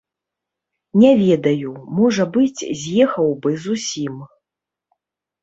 [1.03, 4.19] Не ведаю, можа быць, з'ехаў бы зусім.